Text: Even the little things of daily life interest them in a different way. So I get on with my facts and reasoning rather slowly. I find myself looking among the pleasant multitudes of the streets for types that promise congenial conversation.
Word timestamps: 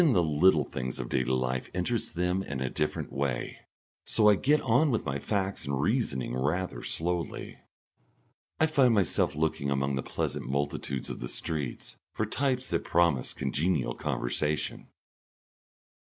Even 0.01 0.13
the 0.13 0.23
little 0.23 0.63
things 0.63 0.97
of 0.97 1.09
daily 1.09 1.25
life 1.31 1.69
interest 1.75 2.15
them 2.15 2.41
in 2.41 2.59
a 2.59 2.71
different 2.71 3.13
way. 3.13 3.57
So 4.03 4.29
I 4.29 4.33
get 4.33 4.59
on 4.61 4.89
with 4.89 5.05
my 5.05 5.19
facts 5.19 5.67
and 5.67 5.79
reasoning 5.79 6.33
rather 6.33 6.81
slowly. 6.81 7.59
I 8.59 8.65
find 8.65 8.95
myself 8.95 9.35
looking 9.35 9.69
among 9.69 9.93
the 9.93 10.01
pleasant 10.01 10.47
multitudes 10.49 11.11
of 11.11 11.19
the 11.19 11.27
streets 11.27 11.97
for 12.15 12.25
types 12.25 12.71
that 12.71 12.83
promise 12.83 13.31
congenial 13.31 13.93
conversation. 13.93 14.87